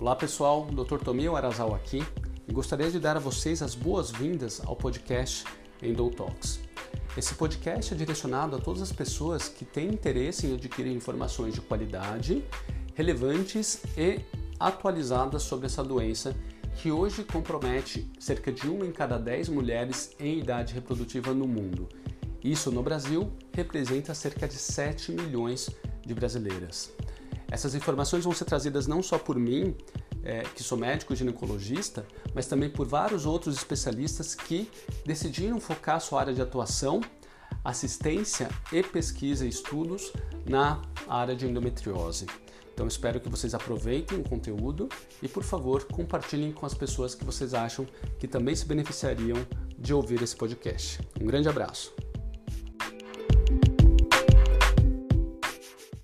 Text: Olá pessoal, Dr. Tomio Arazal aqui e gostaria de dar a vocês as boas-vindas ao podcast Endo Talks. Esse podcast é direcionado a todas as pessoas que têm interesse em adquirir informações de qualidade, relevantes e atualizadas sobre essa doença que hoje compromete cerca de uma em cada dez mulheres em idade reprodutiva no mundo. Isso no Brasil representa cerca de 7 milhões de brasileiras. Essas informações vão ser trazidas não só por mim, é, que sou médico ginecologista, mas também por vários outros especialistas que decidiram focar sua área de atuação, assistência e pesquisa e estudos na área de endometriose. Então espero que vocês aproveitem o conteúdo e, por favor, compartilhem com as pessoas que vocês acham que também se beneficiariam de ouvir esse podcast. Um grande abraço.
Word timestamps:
Olá 0.00 0.16
pessoal, 0.16 0.64
Dr. 0.64 0.96
Tomio 1.04 1.36
Arazal 1.36 1.74
aqui 1.74 2.02
e 2.48 2.52
gostaria 2.54 2.90
de 2.90 2.98
dar 2.98 3.18
a 3.18 3.20
vocês 3.20 3.60
as 3.60 3.74
boas-vindas 3.74 4.62
ao 4.64 4.74
podcast 4.74 5.44
Endo 5.82 6.08
Talks. 6.08 6.58
Esse 7.14 7.34
podcast 7.34 7.92
é 7.92 7.96
direcionado 7.98 8.56
a 8.56 8.58
todas 8.58 8.80
as 8.80 8.92
pessoas 8.92 9.50
que 9.50 9.62
têm 9.62 9.88
interesse 9.88 10.46
em 10.46 10.54
adquirir 10.54 10.90
informações 10.90 11.52
de 11.52 11.60
qualidade, 11.60 12.42
relevantes 12.94 13.82
e 13.94 14.20
atualizadas 14.58 15.42
sobre 15.42 15.66
essa 15.66 15.84
doença 15.84 16.34
que 16.76 16.90
hoje 16.90 17.22
compromete 17.22 18.10
cerca 18.18 18.50
de 18.50 18.70
uma 18.70 18.86
em 18.86 18.92
cada 18.92 19.18
dez 19.18 19.50
mulheres 19.50 20.12
em 20.18 20.38
idade 20.38 20.72
reprodutiva 20.72 21.34
no 21.34 21.46
mundo. 21.46 21.86
Isso 22.42 22.72
no 22.72 22.82
Brasil 22.82 23.30
representa 23.52 24.14
cerca 24.14 24.48
de 24.48 24.54
7 24.54 25.12
milhões 25.12 25.68
de 26.06 26.14
brasileiras. 26.14 26.90
Essas 27.50 27.74
informações 27.74 28.24
vão 28.24 28.32
ser 28.32 28.44
trazidas 28.44 28.86
não 28.86 29.02
só 29.02 29.18
por 29.18 29.36
mim, 29.36 29.74
é, 30.22 30.42
que 30.42 30.62
sou 30.62 30.78
médico 30.78 31.14
ginecologista, 31.14 32.06
mas 32.34 32.46
também 32.46 32.70
por 32.70 32.86
vários 32.86 33.26
outros 33.26 33.56
especialistas 33.56 34.34
que 34.34 34.70
decidiram 35.04 35.58
focar 35.60 36.00
sua 36.00 36.20
área 36.20 36.32
de 36.32 36.40
atuação, 36.40 37.00
assistência 37.64 38.48
e 38.72 38.82
pesquisa 38.82 39.44
e 39.44 39.48
estudos 39.48 40.12
na 40.46 40.80
área 41.08 41.34
de 41.34 41.46
endometriose. 41.46 42.26
Então 42.72 42.86
espero 42.86 43.20
que 43.20 43.28
vocês 43.28 43.52
aproveitem 43.52 44.18
o 44.18 44.22
conteúdo 44.22 44.88
e, 45.22 45.28
por 45.28 45.42
favor, 45.42 45.84
compartilhem 45.84 46.52
com 46.52 46.64
as 46.64 46.72
pessoas 46.72 47.14
que 47.14 47.24
vocês 47.24 47.52
acham 47.52 47.86
que 48.18 48.26
também 48.26 48.54
se 48.54 48.64
beneficiariam 48.64 49.36
de 49.78 49.92
ouvir 49.92 50.22
esse 50.22 50.36
podcast. 50.36 50.98
Um 51.20 51.26
grande 51.26 51.48
abraço. 51.48 51.92